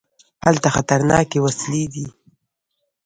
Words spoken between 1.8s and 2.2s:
دي.